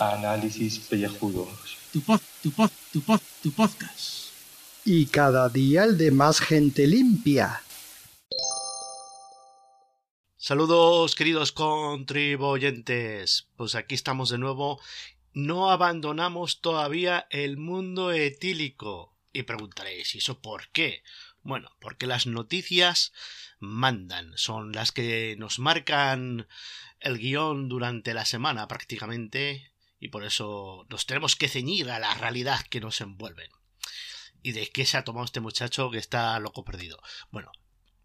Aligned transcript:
Análisis 0.00 0.80
pellejudos. 0.80 1.78
Tu 1.92 2.00
pod, 2.00 2.20
tu 2.42 2.50
pod, 2.50 2.70
tu 2.92 3.00
pod, 3.00 3.20
tu 3.44 3.52
podcast. 3.52 4.32
Y 4.84 5.06
cada 5.06 5.48
día 5.48 5.84
el 5.84 5.96
de 5.96 6.10
más 6.10 6.40
gente 6.40 6.88
limpia. 6.88 7.62
Saludos 10.36 11.14
queridos 11.14 11.52
contribuyentes. 11.52 13.46
Pues 13.54 13.76
aquí 13.76 13.94
estamos 13.94 14.30
de 14.30 14.38
nuevo. 14.38 14.80
No 15.32 15.70
abandonamos 15.70 16.60
todavía 16.60 17.28
el 17.30 17.56
mundo 17.56 18.10
etílico. 18.10 19.14
Y 19.32 19.44
preguntaréis, 19.44 20.14
¿y 20.16 20.18
eso 20.18 20.40
por 20.40 20.70
qué? 20.72 21.02
Bueno, 21.46 21.70
porque 21.78 22.08
las 22.08 22.26
noticias 22.26 23.12
mandan, 23.60 24.36
son 24.36 24.72
las 24.72 24.90
que 24.90 25.36
nos 25.38 25.60
marcan 25.60 26.48
el 26.98 27.18
guion 27.18 27.68
durante 27.68 28.14
la 28.14 28.24
semana 28.24 28.66
prácticamente 28.66 29.72
y 30.00 30.08
por 30.08 30.24
eso 30.24 30.86
nos 30.90 31.06
tenemos 31.06 31.36
que 31.36 31.46
ceñir 31.46 31.88
a 31.92 32.00
la 32.00 32.12
realidad 32.14 32.66
que 32.68 32.80
nos 32.80 33.00
envuelve. 33.00 33.48
¿Y 34.42 34.52
de 34.52 34.68
qué 34.72 34.84
se 34.86 34.96
ha 34.96 35.04
tomado 35.04 35.24
este 35.24 35.38
muchacho 35.38 35.88
que 35.92 35.98
está 35.98 36.36
loco 36.40 36.64
perdido? 36.64 37.00
Bueno, 37.30 37.52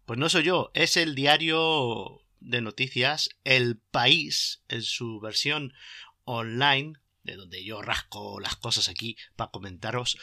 pues 0.04 0.20
no 0.20 0.28
soy 0.28 0.44
yo, 0.44 0.70
es 0.72 0.96
el 0.96 1.16
diario 1.16 2.20
de 2.38 2.60
noticias 2.60 3.28
El 3.42 3.76
País 3.76 4.62
en 4.68 4.82
su 4.82 5.18
versión 5.18 5.74
online 6.22 6.92
de 7.24 7.34
donde 7.34 7.64
yo 7.64 7.82
rasco 7.82 8.38
las 8.38 8.54
cosas 8.54 8.88
aquí 8.88 9.16
para 9.34 9.50
comentaros 9.50 10.16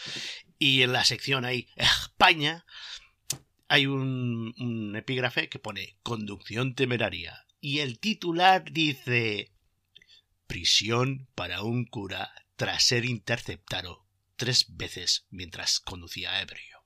y 0.58 0.84
en 0.84 0.94
la 0.94 1.04
sección 1.04 1.44
ahí 1.44 1.68
España 1.76 2.66
hay 3.70 3.86
un, 3.86 4.94
epígrafe 4.96 5.48
que 5.48 5.60
pone 5.60 5.96
conducción 6.02 6.74
temeraria 6.74 7.46
y 7.62 7.80
el 7.80 8.00
titular 8.00 8.72
dice 8.72 9.52
prisión 10.48 11.28
para 11.36 11.62
un 11.62 11.86
cura 11.86 12.34
tras 12.56 12.84
ser 12.84 13.06
interceptado 13.06 14.06
tres 14.36 14.76
veces 14.76 15.28
mientras 15.30 15.80
conducía 15.80 16.42
ebrio. 16.42 16.84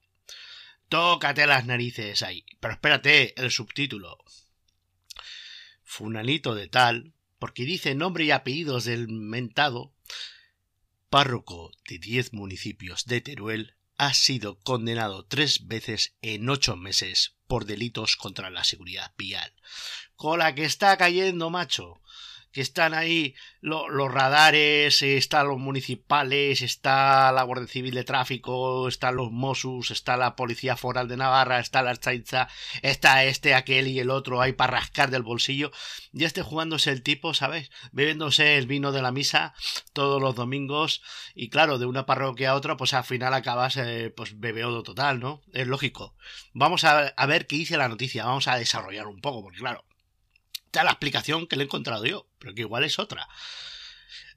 Tócate 0.89 1.47
las 1.47 1.65
narices 1.65 2.21
ahí. 2.21 2.45
Pero 2.59 2.73
espérate, 2.73 3.41
el 3.41 3.49
subtítulo. 3.49 4.17
Funanito 5.83 6.53
de 6.53 6.67
tal, 6.67 7.13
porque 7.39 7.63
dice 7.63 7.95
nombre 7.95 8.25
y 8.25 8.31
apellidos 8.31 8.85
del 8.85 9.07
mentado, 9.07 9.93
párroco 11.09 11.71
de 11.87 11.97
diez 11.99 12.33
municipios 12.33 13.05
de 13.05 13.21
Teruel, 13.21 13.75
ha 14.05 14.13
sido 14.13 14.59
condenado 14.59 15.25
tres 15.25 15.67
veces 15.67 16.15
en 16.21 16.49
ocho 16.49 16.75
meses 16.75 17.37
por 17.47 17.65
delitos 17.65 18.15
contra 18.17 18.49
la 18.49 18.63
seguridad 18.63 19.13
vial. 19.17 19.53
Con 20.15 20.39
la 20.39 20.53
que 20.55 20.65
está 20.65 20.97
cayendo, 20.97 21.49
macho 21.49 22.01
que 22.53 22.61
están 22.61 22.93
ahí 22.93 23.35
los 23.61 24.11
radares, 24.11 25.01
están 25.01 25.47
los 25.47 25.57
municipales, 25.57 26.61
está 26.61 27.31
la 27.31 27.43
Guardia 27.43 27.67
Civil 27.67 27.95
de 27.95 28.03
Tráfico, 28.03 28.87
están 28.87 29.15
los 29.15 29.31
Mossos, 29.31 29.89
está 29.89 30.17
la 30.17 30.35
Policía 30.35 30.77
Foral 30.77 31.07
de 31.07 31.17
Navarra, 31.17 31.59
está 31.59 31.81
la 31.81 31.89
Archainza, 31.89 32.47
está 32.83 33.23
este, 33.25 33.55
aquel 33.55 33.87
y 33.87 33.99
el 33.99 34.11
otro 34.11 34.39
ahí 34.39 34.53
para 34.53 34.79
rascar 34.79 35.09
del 35.09 35.23
bolsillo. 35.23 35.71
Ya 36.11 36.27
esté 36.27 36.43
jugándose 36.43 36.91
el 36.91 37.01
tipo, 37.01 37.33
¿sabes? 37.33 37.71
Bebiéndose 37.91 38.57
el 38.57 38.67
vino 38.67 38.91
de 38.91 39.01
la 39.01 39.11
misa 39.11 39.55
todos 39.93 40.21
los 40.21 40.35
domingos 40.35 41.01
y 41.33 41.49
claro, 41.49 41.79
de 41.79 41.87
una 41.87 42.05
parroquia 42.05 42.51
a 42.51 42.55
otra, 42.55 42.77
pues 42.77 42.93
al 42.93 43.03
final 43.03 43.33
acabas 43.33 43.77
eh, 43.77 44.13
pues 44.15 44.39
bebeodo 44.39 44.83
total, 44.83 45.19
¿no? 45.19 45.41
Es 45.53 45.65
lógico. 45.67 46.15
Vamos 46.53 46.83
a, 46.83 47.07
a 47.07 47.25
ver 47.25 47.47
qué 47.47 47.55
dice 47.55 47.77
la 47.77 47.89
noticia, 47.89 48.25
vamos 48.25 48.47
a 48.47 48.57
desarrollar 48.57 49.07
un 49.07 49.21
poco, 49.21 49.41
porque 49.41 49.57
claro, 49.57 49.85
la 50.81 50.91
explicación 50.91 51.45
que 51.45 51.55
le 51.55 51.63
he 51.63 51.65
encontrado 51.65 52.05
yo, 52.05 52.27
pero 52.39 52.55
que 52.55 52.61
igual 52.61 52.83
es 52.83 52.97
otra. 52.97 53.27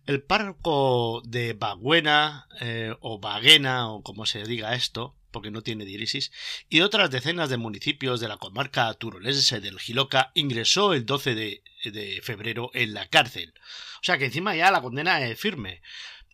El 0.04 0.22
párroco 0.22 1.22
de 1.24 1.54
Baguena 1.54 2.46
eh, 2.60 2.94
o 3.00 3.18
Baguena 3.18 3.88
o 3.88 4.02
como 4.02 4.26
se 4.26 4.44
diga 4.44 4.74
esto, 4.74 5.16
porque 5.30 5.50
no 5.50 5.62
tiene 5.62 5.84
diéresis, 5.84 6.32
y 6.68 6.80
otras 6.80 7.10
decenas 7.10 7.48
de 7.48 7.56
municipios 7.56 8.20
de 8.20 8.28
la 8.28 8.36
comarca 8.36 8.92
turolense 8.94 9.60
del 9.60 9.80
Giloca 9.80 10.30
ingresó 10.34 10.92
el 10.92 11.06
12 11.06 11.34
de, 11.34 11.62
de 11.84 12.20
febrero 12.22 12.70
en 12.74 12.94
la 12.94 13.08
cárcel. 13.08 13.54
O 14.00 14.04
sea 14.04 14.18
que 14.18 14.26
encima 14.26 14.54
ya 14.54 14.70
la 14.70 14.82
condena 14.82 15.20
es 15.22 15.38
firme 15.38 15.82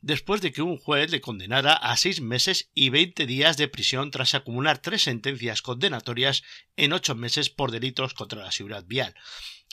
después 0.03 0.41
de 0.43 0.53
que 0.53 0.63
un 0.63 0.77
juez 0.77 1.11
le 1.11 1.21
condenara 1.21 1.73
a 1.73 1.97
seis 1.97 2.21
meses 2.21 2.71
y 2.75 2.91
veinte 2.91 3.25
días 3.25 3.57
de 3.57 3.69
prisión 3.69 4.11
tras 4.11 4.35
acumular 4.35 4.79
tres 4.79 5.03
sentencias 5.03 5.63
condenatorias 5.63 6.43
en 6.77 6.93
ocho 6.93 7.15
meses 7.15 7.49
por 7.49 7.71
delitos 7.71 8.13
contra 8.13 8.43
la 8.43 8.53
seguridad 8.53 8.85
vial. 8.87 9.15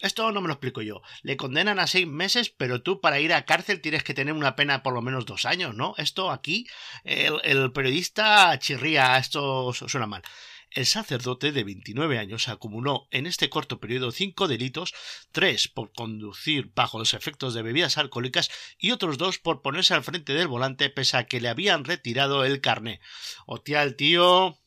Esto 0.01 0.31
no 0.31 0.39
me 0.39 0.47
lo 0.47 0.53
explico 0.53 0.81
yo. 0.81 1.01
Le 1.23 1.35
condenan 1.35 1.79
a 1.79 1.87
seis 1.87 2.07
meses, 2.07 2.49
pero 2.49 2.81
tú 2.81 3.01
para 3.01 3.19
ir 3.19 3.33
a 3.33 3.45
cárcel 3.45 3.81
tienes 3.81 4.03
que 4.03 4.13
tener 4.13 4.33
una 4.33 4.55
pena 4.55 4.81
por 4.81 4.93
lo 4.93 5.01
menos 5.01 5.25
dos 5.25 5.43
años, 5.45 5.75
¿no? 5.75 5.93
Esto 5.97 6.31
aquí, 6.31 6.67
el, 7.03 7.71
periodista 7.73 8.57
chirría, 8.59 9.17
esto 9.17 9.73
suena 9.73 10.07
mal. 10.07 10.21
El 10.71 10.85
sacerdote 10.85 11.51
de 11.51 11.63
29 11.63 12.19
años 12.19 12.47
acumuló 12.47 13.07
en 13.11 13.25
este 13.25 13.49
corto 13.49 13.79
periodo 13.79 14.11
cinco 14.11 14.47
delitos, 14.47 14.93
tres 15.31 15.67
por 15.67 15.91
conducir 15.93 16.71
bajo 16.75 16.99
los 16.99 17.13
efectos 17.13 17.53
de 17.53 17.63
bebidas 17.63 17.97
alcohólicas 17.97 18.51
y 18.77 18.91
otros 18.91 19.17
dos 19.17 19.39
por 19.39 19.61
ponerse 19.61 19.93
al 19.93 20.03
frente 20.03 20.33
del 20.33 20.47
volante 20.47 20.89
pese 20.89 21.17
a 21.17 21.25
que 21.25 21.41
le 21.41 21.49
habían 21.49 21.85
retirado 21.85 22.45
el 22.45 22.61
carné. 22.61 23.01
Hostia, 23.45 23.83
el 23.83 23.95
tío... 23.95 24.57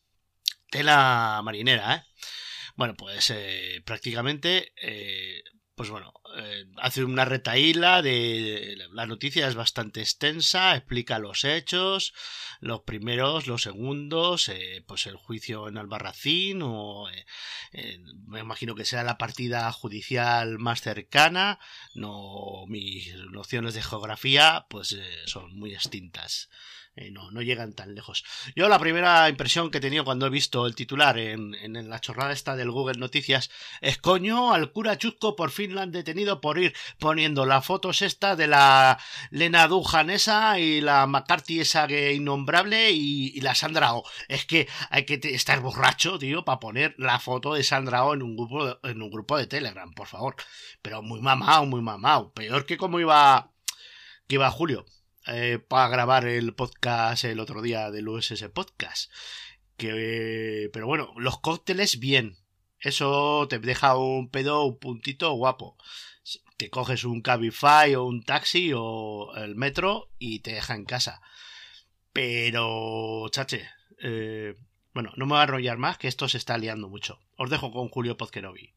Tela 0.70 1.42
marinera, 1.44 1.96
¿eh? 1.96 2.02
Bueno, 2.76 2.94
pues 2.96 3.30
eh, 3.30 3.82
prácticamente, 3.84 4.72
eh, 4.80 5.42
pues 5.82 5.91
bueno, 5.91 6.15
eh, 6.37 6.65
hace 6.76 7.03
una 7.03 7.25
retaíla 7.25 8.03
de 8.03 8.78
la 8.93 9.04
noticia 9.04 9.48
es 9.48 9.56
bastante 9.56 9.98
extensa, 9.98 10.76
explica 10.76 11.19
los 11.19 11.44
hechos, 11.44 12.15
los 12.60 12.82
primeros, 12.82 13.48
los 13.48 13.62
segundos, 13.62 14.48
pues 14.87 15.06
el 15.09 15.16
juicio 15.16 15.66
en 15.66 15.78
Albarracín 15.78 16.60
o 16.62 17.09
me 18.28 18.38
imagino 18.38 18.76
que 18.76 18.84
sea 18.84 19.03
la 19.03 19.19
partida 19.19 19.72
judicial 19.72 20.60
más 20.60 20.82
cercana, 20.82 21.59
no 21.97 22.64
mis 22.69 23.12
nociones 23.32 23.75
de 23.75 23.82
geografía 23.82 24.66
pues 24.70 24.97
son 25.26 25.59
muy 25.59 25.75
extintas. 25.75 26.49
Eh, 26.94 27.10
no, 27.10 27.30
no 27.30 27.41
llegan 27.41 27.72
tan 27.72 27.94
lejos. 27.94 28.22
Yo 28.54 28.69
la 28.69 28.78
primera 28.78 29.26
impresión 29.30 29.70
que 29.70 29.78
he 29.78 29.80
tenido 29.80 30.04
cuando 30.04 30.26
he 30.26 30.30
visto 30.30 30.66
el 30.66 30.75
titular 30.75 31.19
en, 31.19 31.54
en, 31.54 31.88
la 31.88 32.00
chorrada 32.00 32.32
esta 32.32 32.54
del 32.54 32.70
Google 32.70 32.98
Noticias 32.98 33.50
es 33.80 33.97
coño, 33.97 34.53
al 34.53 34.72
cura 34.72 34.98
Chusco 34.98 35.34
por 35.34 35.50
fin 35.50 35.75
lo 35.75 35.81
han 35.81 35.91
detenido 35.91 36.42
por 36.42 36.58
ir 36.58 36.75
poniendo 36.98 37.47
las 37.47 37.64
fotos 37.64 38.02
esta 38.02 38.36
de 38.36 38.47
la 38.47 38.98
Lena 39.31 39.69
Dujan 39.69 40.10
esa 40.10 40.58
y 40.58 40.82
la 40.82 41.06
McCarthy 41.06 41.60
esa 41.60 41.86
que 41.86 42.12
innombrable 42.12 42.91
y, 42.91 43.41
la 43.41 43.54
Sandra 43.54 43.94
O. 43.94 44.04
Es 44.28 44.44
que 44.44 44.69
hay 44.91 45.06
que 45.06 45.19
estar 45.34 45.60
borracho, 45.60 46.19
tío, 46.19 46.44
para 46.44 46.60
poner 46.60 46.94
la 46.98 47.19
foto 47.19 47.54
de 47.54 47.64
Sandra 47.64 48.04
O 48.04 48.12
en 48.12 48.22
un 48.22 48.36
grupo 48.36 48.66
de, 48.66 48.76
en 48.82 49.00
un 49.00 49.10
grupo 49.10 49.38
de 49.38 49.47
Telegram, 49.47 49.91
por 49.94 50.08
favor. 50.08 50.36
Pero 50.82 51.02
muy 51.02 51.22
mamado, 51.22 51.64
muy 51.64 51.81
mamado. 51.81 52.32
Peor 52.32 52.66
que 52.66 52.76
como 52.76 53.00
iba 53.00 53.50
que 54.28 54.34
iba 54.34 54.50
Julio. 54.50 54.84
Eh, 55.27 55.60
para 55.69 55.88
grabar 55.88 56.27
el 56.27 56.53
podcast 56.55 57.25
el 57.25 57.38
otro 57.38 57.62
día 57.62 57.91
del 57.91 58.09
USS 58.09 58.49
Podcast. 58.49 59.10
Que, 59.77 60.69
pero 60.72 60.87
bueno, 60.87 61.12
los 61.16 61.38
cócteles 61.38 61.99
bien. 62.00 62.37
Eso 62.81 63.47
te 63.49 63.59
deja 63.61 63.97
un 63.97 64.28
pedo, 64.28 64.65
un 64.65 64.78
puntito 64.78 65.32
guapo. 65.32 65.77
Te 66.56 66.71
coges 66.71 67.05
un 67.05 67.22
Cabify 67.22 67.94
o 67.94 68.05
un 68.05 68.25
taxi 68.25 68.72
o 68.75 69.32
el 69.37 69.55
metro 69.55 70.11
y 70.19 70.41
te 70.41 70.53
deja 70.55 70.75
en 70.75 70.84
casa. 70.84 71.21
Pero, 72.12 73.28
chache, 73.31 73.69
eh, 74.03 74.56
bueno, 74.93 75.12
no 75.16 75.27
me 75.27 75.32
voy 75.32 75.38
a 75.41 75.43
arrollar 75.43 75.78
más, 75.78 75.99
que 75.99 76.09
esto 76.09 76.28
se 76.28 76.38
está 76.38 76.59
liando 76.59 76.88
mucho. 76.88 77.21
Os 77.37 77.50
dejo 77.50 77.72
con 77.72 77.88
Julio 77.88 78.16
Pozquerovi. 78.16 78.75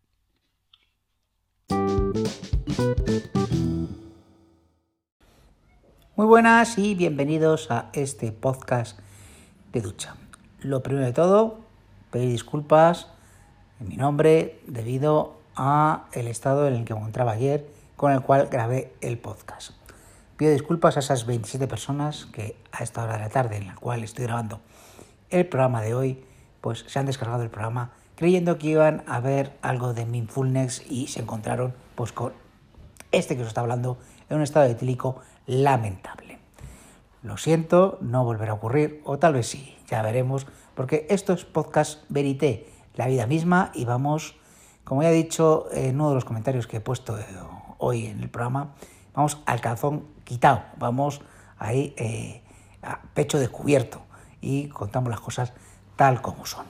Muy 6.17 6.27
buenas 6.27 6.77
y 6.77 6.95
bienvenidos 6.95 7.69
a 7.71 7.89
este 7.91 8.31
podcast 8.31 8.97
de 9.73 9.81
ducha. 9.81 10.15
Lo 10.61 10.81
primero 10.81 11.05
de 11.05 11.11
todo, 11.11 11.59
pedir 12.09 12.29
disculpas 12.29 13.07
en 13.81 13.89
mi 13.89 13.97
nombre 13.97 14.61
debido 14.65 15.35
a 15.57 16.05
el 16.13 16.27
estado 16.27 16.69
en 16.69 16.75
el 16.75 16.85
que 16.85 16.93
me 16.93 17.01
encontraba 17.01 17.33
ayer 17.33 17.67
con 17.97 18.13
el 18.13 18.21
cual 18.21 18.47
grabé 18.47 18.93
el 19.01 19.17
podcast. 19.17 19.71
Pido 20.37 20.53
disculpas 20.53 20.95
a 20.95 21.01
esas 21.01 21.25
27 21.25 21.67
personas 21.67 22.27
que 22.27 22.55
a 22.71 22.81
esta 22.81 23.03
hora 23.03 23.15
de 23.15 23.19
la 23.19 23.29
tarde 23.29 23.57
en 23.57 23.67
la 23.67 23.75
cual 23.75 24.01
estoy 24.01 24.23
grabando 24.23 24.61
el 25.31 25.45
programa 25.45 25.81
de 25.81 25.95
hoy, 25.95 26.23
pues 26.61 26.85
se 26.87 26.97
han 26.97 27.07
descargado 27.07 27.43
el 27.43 27.49
programa 27.49 27.91
creyendo 28.15 28.57
que 28.57 28.67
iban 28.67 29.03
a 29.05 29.19
ver 29.19 29.51
algo 29.61 29.93
de 29.93 30.05
Mindfulness 30.05 30.89
y 30.89 31.07
se 31.07 31.19
encontraron 31.19 31.73
pues 31.95 32.13
con 32.13 32.31
este 33.11 33.35
que 33.35 33.41
os 33.41 33.49
está 33.49 33.59
hablando 33.59 33.97
en 34.29 34.37
un 34.37 34.43
estado 34.43 34.65
etílico 34.65 35.21
lamentable. 35.45 36.39
Lo 37.21 37.37
siento, 37.37 37.97
no 38.01 38.23
volverá 38.23 38.51
a 38.51 38.55
ocurrir, 38.55 39.01
o 39.03 39.17
tal 39.17 39.33
vez 39.33 39.47
sí, 39.47 39.75
ya 39.87 40.01
veremos, 40.01 40.45
porque 40.75 41.07
esto 41.09 41.33
es 41.33 41.45
podcast 41.45 42.03
verité, 42.09 42.69
la 42.95 43.07
vida 43.07 43.25
misma 43.27 43.71
y 43.73 43.85
vamos, 43.85 44.35
como 44.83 45.03
ya 45.03 45.09
he 45.09 45.13
dicho 45.13 45.67
en 45.71 45.95
uno 45.95 46.09
de 46.09 46.15
los 46.15 46.25
comentarios 46.25 46.67
que 46.67 46.77
he 46.77 46.81
puesto 46.81 47.17
eh, 47.17 47.25
hoy 47.77 48.07
en 48.07 48.21
el 48.21 48.29
programa, 48.29 48.75
vamos 49.13 49.39
al 49.45 49.61
calzón 49.61 50.05
quitado, 50.23 50.63
vamos 50.77 51.21
ahí 51.57 51.93
eh, 51.97 52.43
a 52.81 53.01
pecho 53.13 53.39
descubierto 53.39 54.01
y 54.41 54.67
contamos 54.67 55.09
las 55.09 55.19
cosas 55.19 55.53
tal 55.95 56.21
como 56.21 56.45
son. 56.45 56.65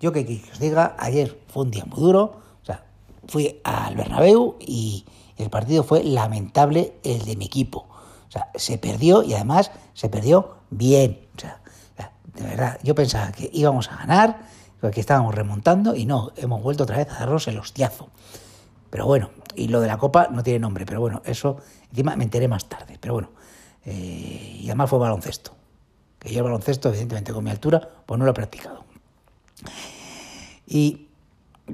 Yo 0.00 0.12
que, 0.12 0.42
os 0.52 0.58
diga, 0.58 0.94
ayer 0.98 1.40
fue 1.48 1.64
un 1.64 1.70
día 1.70 1.84
muy 1.84 1.98
duro, 1.98 2.40
o 2.62 2.64
sea, 2.64 2.84
fui 3.26 3.60
al 3.64 3.96
Bernabéu 3.96 4.56
y 4.60 5.06
el 5.36 5.50
partido 5.50 5.82
fue 5.82 6.04
lamentable 6.04 6.94
el 7.02 7.24
de 7.24 7.36
mi 7.36 7.46
equipo. 7.46 7.88
O 8.28 8.30
sea, 8.30 8.50
se 8.54 8.78
perdió 8.78 9.22
y 9.22 9.34
además 9.34 9.70
se 9.94 10.08
perdió 10.08 10.58
bien. 10.70 11.26
O 11.36 11.40
sea, 11.40 11.60
de 12.34 12.44
verdad, 12.44 12.78
yo 12.82 12.94
pensaba 12.94 13.32
que 13.32 13.50
íbamos 13.52 13.90
a 13.90 13.96
ganar, 13.96 14.40
que 14.92 15.00
estábamos 15.00 15.34
remontando 15.34 15.94
y 15.94 16.06
no, 16.06 16.32
hemos 16.36 16.62
vuelto 16.62 16.84
otra 16.84 16.98
vez 16.98 17.08
a 17.10 17.20
darnos 17.20 17.48
el 17.48 17.58
hostiazo. 17.58 18.10
Pero 18.90 19.06
bueno, 19.06 19.30
y 19.54 19.68
lo 19.68 19.80
de 19.80 19.88
la 19.88 19.98
copa 19.98 20.28
no 20.30 20.42
tiene 20.42 20.60
nombre, 20.60 20.86
pero 20.86 21.00
bueno, 21.00 21.20
eso 21.24 21.58
encima 21.90 22.14
me 22.16 22.24
enteré 22.24 22.48
más 22.48 22.68
tarde. 22.68 22.96
Pero 23.00 23.14
bueno, 23.14 23.30
eh, 23.84 24.58
y 24.60 24.66
además 24.66 24.88
fue 24.88 24.98
baloncesto. 24.98 25.52
Que 26.18 26.32
yo 26.32 26.38
el 26.38 26.44
baloncesto, 26.44 26.88
evidentemente 26.88 27.32
con 27.32 27.44
mi 27.44 27.50
altura, 27.50 27.88
pues 28.06 28.18
no 28.18 28.24
lo 28.24 28.30
he 28.30 28.34
practicado. 28.34 28.84
Y, 30.66 31.08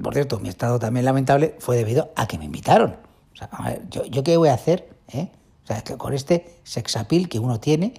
por 0.01 0.13
cierto, 0.13 0.39
mi 0.39 0.49
estado 0.49 0.79
también 0.79 1.05
lamentable 1.05 1.55
fue 1.59 1.77
debido 1.77 2.11
a 2.15 2.27
que 2.27 2.37
me 2.37 2.45
invitaron. 2.45 2.97
O 3.33 3.35
sea, 3.35 3.49
yo, 3.89 4.05
yo 4.05 4.23
qué 4.23 4.37
voy 4.37 4.49
a 4.49 4.53
hacer, 4.53 4.89
¿eh? 5.09 5.29
O 5.65 5.67
sea, 5.67 5.81
que 5.81 5.97
con 5.97 6.13
este 6.13 6.59
sexapil 6.63 7.27
que 7.27 7.39
uno 7.39 7.59
tiene, 7.59 7.93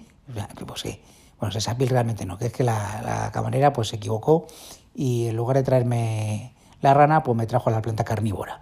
pues 0.65 0.83
que, 0.83 1.01
bueno, 1.37 1.51
sexapil 1.51 1.89
realmente 1.89 2.25
no, 2.25 2.37
que 2.37 2.45
es 2.45 2.53
que 2.53 2.63
la, 2.63 3.29
camarera 3.33 3.73
pues 3.73 3.89
se 3.89 3.97
equivocó 3.97 4.47
y 4.95 5.27
en 5.27 5.35
lugar 5.35 5.57
de 5.57 5.63
traerme 5.63 6.53
la 6.81 6.93
rana, 6.93 7.23
pues 7.23 7.35
me 7.35 7.45
trajo 7.45 7.69
la 7.69 7.81
planta 7.81 8.05
carnívora. 8.05 8.61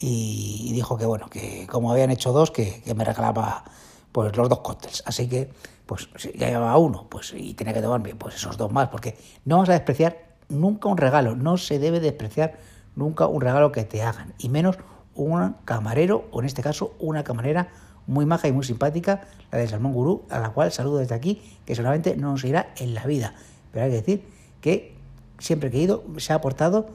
Y, 0.00 0.72
dijo 0.72 0.98
que 0.98 1.06
bueno, 1.06 1.28
que 1.30 1.68
como 1.68 1.92
habían 1.92 2.10
hecho 2.10 2.32
dos, 2.32 2.50
que, 2.50 2.82
me 2.96 3.04
regalaba 3.04 3.62
pues 4.10 4.36
los 4.36 4.48
dos 4.48 4.58
cócteles. 4.58 5.04
Así 5.06 5.28
que, 5.28 5.52
pues 5.86 6.08
ya 6.34 6.48
llevaba 6.48 6.76
uno, 6.78 7.06
pues 7.08 7.32
y 7.36 7.54
tenía 7.54 7.72
que 7.72 7.80
tomarme 7.80 8.16
pues 8.16 8.34
esos 8.34 8.56
dos 8.56 8.72
más, 8.72 8.88
porque 8.88 9.16
no 9.44 9.56
vamos 9.56 9.68
a 9.68 9.74
despreciar 9.74 10.18
nunca 10.48 10.88
un 10.88 10.96
regalo, 10.96 11.36
no 11.36 11.56
se 11.58 11.78
debe 11.78 12.00
despreciar 12.00 12.58
nunca 12.96 13.28
un 13.28 13.40
regalo 13.40 13.70
que 13.70 13.84
te 13.84 14.02
hagan, 14.02 14.34
y 14.38 14.48
menos 14.48 14.78
un 15.14 15.54
camarero, 15.64 16.24
o 16.32 16.40
en 16.40 16.46
este 16.46 16.62
caso 16.62 16.94
una 16.98 17.22
camarera 17.22 17.68
muy 18.06 18.26
maja 18.26 18.48
y 18.48 18.52
muy 18.52 18.64
simpática, 18.64 19.22
la 19.50 19.58
de 19.58 19.68
Salmón 19.68 19.92
Gurú, 19.92 20.22
a 20.30 20.38
la 20.38 20.50
cual 20.50 20.72
saludo 20.72 20.98
desde 20.98 21.14
aquí, 21.14 21.42
que 21.64 21.74
solamente 21.74 22.16
no 22.16 22.32
nos 22.32 22.44
irá 22.44 22.72
en 22.76 22.94
la 22.94 23.06
vida. 23.06 23.34
Pero 23.72 23.84
hay 23.84 23.90
que 23.90 23.96
decir 23.96 24.24
que 24.60 24.94
siempre 25.38 25.70
que 25.70 25.78
he 25.78 25.82
ido 25.82 26.04
se 26.18 26.32
ha 26.32 26.40
portado 26.40 26.90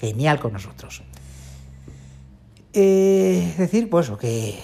genial 0.00 0.40
con 0.40 0.52
nosotros. 0.52 1.02
Eh, 2.72 3.54
decir, 3.56 3.88
pues, 3.88 4.10
que, 4.20 4.60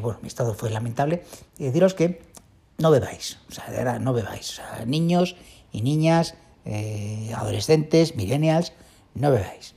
bueno, 0.00 0.18
mi 0.20 0.28
estado 0.28 0.54
fue 0.54 0.70
lamentable, 0.70 1.22
y 1.58 1.64
deciros 1.64 1.94
que 1.94 2.22
no 2.78 2.90
bebáis, 2.90 3.38
o 3.48 3.52
sea, 3.52 3.66
de 3.66 3.76
verdad, 3.76 4.00
no 4.00 4.12
bebáis. 4.12 4.60
niños 4.86 5.36
y 5.72 5.82
niñas, 5.82 6.34
eh, 6.64 7.32
adolescentes, 7.34 8.16
millennials, 8.16 8.72
no 9.14 9.30
bebáis. 9.30 9.74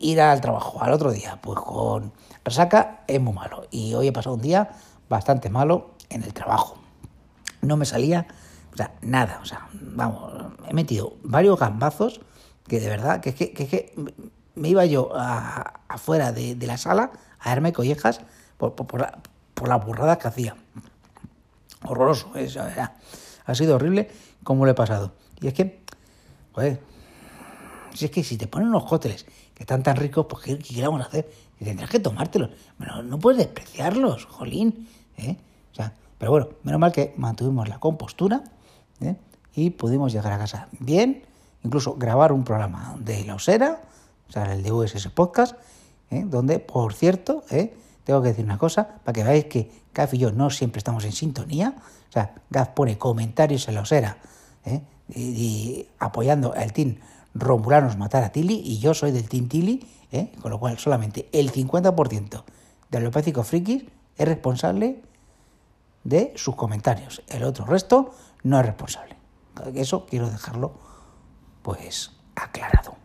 Ir 0.00 0.20
al 0.20 0.40
trabajo 0.40 0.82
al 0.82 0.92
otro 0.92 1.12
día, 1.12 1.38
pues 1.40 1.58
con 1.60 2.12
Resaca 2.44 3.04
es 3.06 3.20
muy 3.20 3.34
malo 3.34 3.66
y 3.70 3.94
hoy 3.94 4.08
he 4.08 4.12
pasado 4.12 4.34
un 4.34 4.42
día 4.42 4.70
bastante 5.08 5.50
malo 5.50 5.90
en 6.08 6.22
el 6.22 6.32
trabajo. 6.32 6.76
No 7.60 7.76
me 7.76 7.84
salía, 7.84 8.26
nada, 9.02 9.40
o 9.42 9.44
sea, 9.44 9.68
vamos, 9.72 10.32
he 10.68 10.74
metido 10.74 11.14
varios 11.22 11.58
gambazos 11.58 12.20
que 12.66 12.80
de 12.80 12.88
verdad, 12.88 13.20
que 13.20 13.30
es 13.30 13.36
que, 13.36 13.94
me 14.54 14.68
iba 14.68 14.84
yo 14.84 15.10
afuera 15.14 16.32
de, 16.32 16.56
la 16.60 16.76
sala 16.76 17.10
a 17.38 17.48
darme 17.50 17.72
collejas 17.72 18.20
por, 18.56 18.74
por, 18.74 19.00
la, 19.00 19.18
por 19.54 19.68
las 19.68 19.84
burradas 19.84 20.18
que 20.18 20.28
hacía. 20.28 20.56
Horroroso, 21.84 22.34
eso, 22.36 22.62
ha 23.46 23.54
sido 23.54 23.76
horrible 23.76 24.10
como 24.44 24.64
lo 24.64 24.70
he 24.70 24.74
pasado. 24.74 25.12
Y 25.40 25.48
es 25.48 25.54
que, 25.54 25.82
joder, 26.52 26.80
si 27.94 28.06
es 28.06 28.10
que 28.10 28.24
si 28.24 28.36
te 28.36 28.46
ponen 28.46 28.68
unos 28.68 28.84
cócteles 28.84 29.24
que 29.54 29.62
están 29.62 29.82
tan 29.82 29.96
ricos, 29.96 30.26
pues 30.28 30.44
¿qué, 30.44 30.58
qué 30.58 30.82
vamos 30.82 31.02
a 31.02 31.04
hacer? 31.04 31.30
Y 31.60 31.64
tendrás 31.64 31.90
que 31.90 32.00
tomártelos. 32.00 32.50
Pero 32.78 33.02
no 33.02 33.18
puedes 33.18 33.38
despreciarlos, 33.38 34.24
jolín. 34.26 34.88
¿eh? 35.18 35.36
O 35.72 35.74
sea, 35.74 35.92
pero 36.18 36.30
bueno, 36.30 36.48
menos 36.62 36.80
mal 36.80 36.92
que 36.92 37.14
mantuvimos 37.16 37.68
la 37.68 37.78
compostura 37.78 38.42
¿eh? 39.00 39.16
y 39.54 39.70
pudimos 39.70 40.12
llegar 40.12 40.32
a 40.32 40.38
casa 40.38 40.68
bien, 40.78 41.24
incluso 41.62 41.94
grabar 41.94 42.32
un 42.32 42.44
programa 42.44 42.96
de 42.98 43.24
la 43.24 43.34
osera, 43.34 43.80
o 44.28 44.32
sea, 44.32 44.52
el 44.52 44.62
de 44.62 44.72
USS 44.72 45.08
Podcast, 45.08 45.56
¿eh? 46.10 46.24
donde, 46.26 46.58
por 46.58 46.94
cierto, 46.94 47.44
tengo 48.04 48.22
que 48.22 48.28
decir 48.28 48.44
una 48.44 48.58
cosa, 48.58 49.00
para 49.04 49.12
que 49.12 49.24
veáis 49.24 49.44
que 49.46 49.70
Gaf 49.92 50.14
y 50.14 50.18
yo 50.18 50.32
no 50.32 50.50
siempre 50.50 50.78
estamos 50.78 51.04
en 51.04 51.12
sintonía. 51.12 51.74
O 52.08 52.12
sea, 52.12 52.34
Gaf 52.48 52.70
pone 52.70 52.96
comentarios 52.96 53.68
en 53.68 53.74
la 53.74 53.82
osera 53.82 54.18
y, 55.14 55.86
apoyando 55.98 56.52
al 56.54 56.72
team 56.72 56.96
Romulanos 57.34 57.96
matar 57.96 58.24
a 58.24 58.32
Tilly 58.32 58.60
y 58.64 58.78
yo 58.78 58.94
soy 58.94 59.12
del 59.12 59.28
Team 59.28 59.48
Tilly, 59.48 59.86
¿eh? 60.12 60.32
con 60.40 60.50
lo 60.50 60.58
cual 60.58 60.78
solamente 60.78 61.28
el 61.32 61.52
50% 61.52 62.44
de 62.90 62.98
Alopácico 62.98 63.44
Frikis 63.44 63.84
es 64.16 64.28
responsable 64.28 65.02
de 66.04 66.32
sus 66.36 66.56
comentarios. 66.56 67.22
El 67.28 67.44
otro 67.44 67.64
resto 67.64 68.14
no 68.42 68.58
es 68.58 68.66
responsable. 68.66 69.16
Eso 69.74 70.06
quiero 70.06 70.30
dejarlo 70.30 70.72
pues 71.62 72.12
aclarado. 72.34 72.96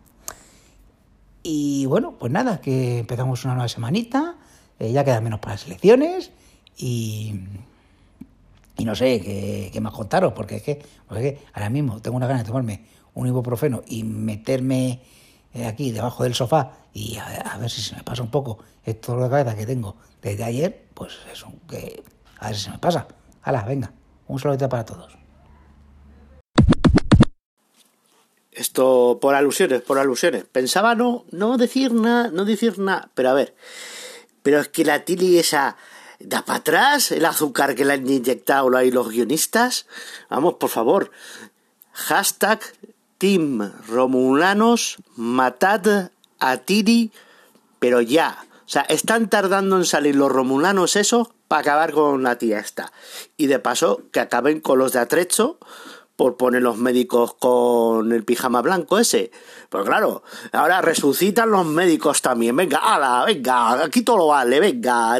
Y 1.43 1.85
bueno, 1.85 2.15
pues 2.17 2.31
nada, 2.31 2.59
que 2.59 2.99
empezamos 2.99 3.45
una 3.45 3.53
nueva 3.53 3.69
semanita, 3.69 4.35
eh, 4.79 4.91
ya 4.91 5.03
queda 5.03 5.21
menos 5.21 5.39
para 5.39 5.53
las 5.53 5.67
elecciones 5.67 6.31
y, 6.75 7.41
y 8.77 8.85
no 8.85 8.95
sé 8.95 9.21
qué, 9.71 9.79
más 9.79 9.93
contaros, 9.93 10.33
porque 10.33 10.55
es, 10.55 10.63
que, 10.63 10.81
porque 11.07 11.27
es 11.27 11.33
que 11.33 11.45
ahora 11.53 11.69
mismo 11.69 12.01
tengo 12.01 12.17
una 12.17 12.27
ganas 12.27 12.43
de 12.43 12.47
tomarme 12.47 12.85
un 13.15 13.27
ibuprofeno 13.27 13.81
y 13.87 14.03
meterme 14.03 15.01
eh, 15.53 15.65
aquí 15.65 15.91
debajo 15.91 16.23
del 16.23 16.35
sofá 16.35 16.71
y 16.93 17.17
a, 17.17 17.57
ver 17.57 17.69
si 17.69 17.81
se 17.81 17.95
me 17.95 18.03
pasa 18.03 18.21
un 18.21 18.31
poco 18.31 18.59
esto 18.83 19.17
de 19.17 19.29
cabeza 19.29 19.55
que 19.55 19.65
tengo 19.65 19.95
desde 20.21 20.43
ayer, 20.43 20.85
pues 20.93 21.13
eso, 21.31 21.51
que 21.69 22.03
a 22.39 22.47
ver 22.47 22.55
si 22.55 22.63
se 22.63 22.71
me 22.71 22.77
pasa. 22.77 23.07
Hala, 23.41 23.63
venga, 23.63 23.91
un 24.27 24.39
saludo 24.39 24.69
para 24.69 24.85
todos. 24.85 25.17
Esto 28.51 29.17
por 29.21 29.35
alusiones, 29.35 29.81
por 29.81 29.99
alusiones. 29.99 30.45
Pensaba 30.45 30.95
no, 30.95 31.25
no 31.31 31.57
decir 31.57 31.93
nada, 31.93 32.29
no 32.31 32.45
decir 32.45 32.79
nada, 32.79 33.09
pero 33.13 33.29
a 33.29 33.33
ver, 33.33 33.55
pero 34.43 34.59
es 34.59 34.69
que 34.69 34.85
la 34.85 35.03
tili 35.03 35.37
esa 35.37 35.75
da 36.19 36.43
para 36.43 36.59
atrás 36.59 37.11
el 37.11 37.25
azúcar 37.25 37.75
que 37.75 37.85
le 37.85 37.93
han 37.93 38.09
inyectado 38.09 38.75
ahí 38.75 38.91
los 38.91 39.09
guionistas. 39.09 39.85
Vamos, 40.29 40.55
por 40.55 40.69
favor. 40.69 41.11
Hashtag 41.91 42.61
Romulanos, 43.87 44.97
matad 45.15 46.11
a 46.39 46.57
Tiri, 46.57 47.11
pero 47.79 48.01
ya. 48.01 48.45
O 48.65 48.69
sea, 48.69 48.81
están 48.83 49.29
tardando 49.29 49.77
en 49.77 49.85
salir 49.85 50.15
los 50.15 50.31
Romulanos 50.31 50.95
eso 50.95 51.33
para 51.47 51.61
acabar 51.61 51.91
con 51.91 52.21
la 52.21 52.37
tía 52.37 52.59
esta. 52.59 52.91
Y 53.35 53.47
de 53.47 53.57
paso, 53.57 54.03
que 54.11 54.19
acaben 54.19 54.59
con 54.59 54.77
los 54.77 54.91
de 54.91 54.99
Atrecho 54.99 55.57
por 56.15 56.37
poner 56.37 56.61
los 56.61 56.77
médicos 56.77 57.33
con 57.33 58.11
el 58.11 58.23
pijama 58.23 58.61
blanco 58.61 58.99
ese. 58.99 59.31
Pues 59.69 59.85
claro, 59.85 60.23
ahora 60.51 60.81
resucitan 60.81 61.49
los 61.49 61.65
médicos 61.65 62.21
también. 62.21 62.55
Venga, 62.55 62.77
ala, 62.77 63.25
venga, 63.25 63.83
aquí 63.83 64.03
todo 64.03 64.17
lo 64.17 64.27
vale, 64.27 64.59
venga. 64.59 65.19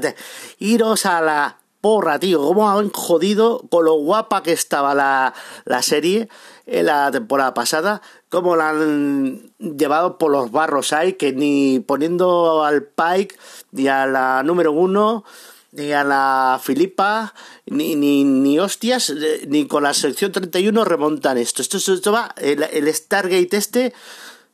Iros 0.60 1.08
a 1.08 1.22
la 1.22 1.58
porra, 1.86 2.18
tío. 2.18 2.42
Cómo 2.42 2.68
han 2.68 2.90
jodido 2.90 3.62
con 3.70 3.86
lo 3.86 3.94
guapa 3.94 4.42
que 4.42 4.52
estaba 4.52 4.96
la, 4.96 5.36
la 5.66 5.84
serie 5.84 6.30
en 6.66 6.88
la 6.88 7.12
temporada 7.12 7.54
pasada, 7.54 8.02
como 8.28 8.56
la 8.56 8.70
han 8.70 9.52
llevado 9.60 10.18
por 10.18 10.32
los 10.32 10.50
barros 10.50 10.94
ahí, 10.94 11.14
que 11.14 11.32
ni 11.32 11.80
poniendo 11.80 12.64
al 12.64 12.86
Pike, 12.86 13.38
ni 13.72 13.88
a 13.88 14.08
la 14.08 14.42
número 14.42 14.72
uno, 14.72 15.26
ni 15.74 15.92
a 15.92 16.04
la 16.04 16.60
Filipa, 16.60 17.36
ni, 17.68 17.94
ni, 17.94 18.24
ni 18.24 18.58
hostias, 18.58 19.14
ni 19.48 19.68
con 19.68 19.84
la 19.84 19.94
sección 19.94 20.32
31 20.32 20.86
remontan 20.86 21.38
esto. 21.38 21.62
Esto, 21.62 21.78
esto 21.78 22.12
va, 22.12 22.34
el, 22.38 22.92
Stargate 22.96 23.56
este 23.58 23.94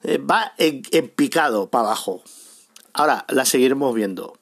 eh, 0.04 0.18
va 0.18 0.52
en, 0.58 0.82
en 0.92 1.08
picado 1.08 1.70
para 1.70 1.86
abajo. 1.86 2.24
Ahora 2.92 3.24
la 3.30 3.46
seguiremos 3.46 3.96
viendo. 3.96 4.34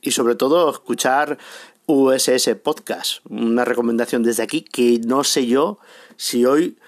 Y 0.00 0.12
sobre 0.12 0.36
todo 0.36 0.70
escuchar 0.70 1.38
USS 1.86 2.56
Podcast. 2.62 3.24
Una 3.28 3.64
recomendación 3.64 4.22
desde 4.22 4.42
aquí 4.42 4.62
que 4.62 5.00
no 5.06 5.24
sé 5.24 5.46
yo 5.46 5.78
si 6.16 6.44
hoy 6.44 6.78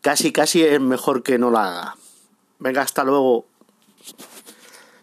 casi 0.00 0.32
casi 0.32 0.62
es 0.62 0.80
mejor 0.80 1.22
que 1.22 1.38
no 1.38 1.50
la 1.50 1.64
haga. 1.64 1.96
Venga, 2.58 2.82
hasta 2.82 3.04
luego. 3.04 3.46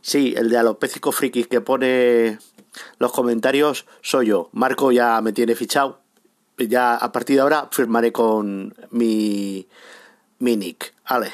Sí, 0.02 0.34
el 0.38 0.50
de 0.50 0.58
a 0.58 0.64
los 0.64 0.72
alopecico 0.72 1.12
frikis 1.12 1.48
que 1.48 1.62
pone 1.62 2.40
los 2.98 3.12
comentarios 3.12 3.86
soy 4.02 4.28
yo. 4.28 4.50
Marco 4.54 4.92
ya 4.92 5.22
me 5.22 5.34
tiene 5.34 5.56
fichado. 5.56 6.02
Ya 6.58 6.96
a 6.96 7.12
partir 7.12 7.36
de 7.36 7.42
ahora 7.42 7.70
firmaré 7.72 8.12
con 8.12 8.74
mi, 8.92 9.68
mi 10.40 10.56
nick. 10.56 10.94
Ale. 11.06 11.32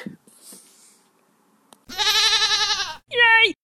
¡Yay! 3.09 3.56